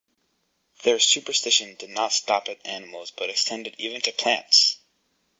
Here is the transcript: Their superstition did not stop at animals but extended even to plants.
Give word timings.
Their 0.81 0.97
superstition 0.99 1.75
did 1.75 1.91
not 1.91 2.11
stop 2.11 2.49
at 2.49 2.65
animals 2.65 3.11
but 3.11 3.29
extended 3.29 3.75
even 3.77 4.01
to 4.01 4.11
plants. 4.11 4.79